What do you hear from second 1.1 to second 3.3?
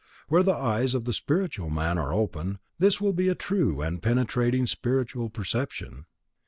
spiritual man are open, this will be